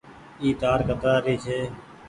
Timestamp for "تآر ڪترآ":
0.61-1.15